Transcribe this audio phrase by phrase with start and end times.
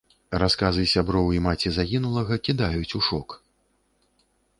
[0.43, 3.37] Расказы сяброў і маці загінулага кідаюць у шок.